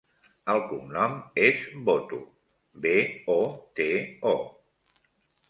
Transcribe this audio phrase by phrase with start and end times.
[0.51, 1.11] El cognom
[1.43, 2.21] és Boto:
[2.87, 2.95] be,
[3.35, 3.37] o,
[3.83, 3.89] te,
[4.33, 5.05] o.